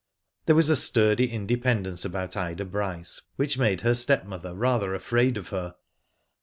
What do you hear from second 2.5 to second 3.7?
Bryce which